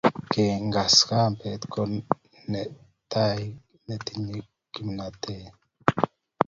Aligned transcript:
kengus 0.31 0.95
kambet 1.09 1.61
ko 1.73 1.81
nitaet 2.51 3.53
netinyei 3.85 4.43
kimnatet 4.73 5.53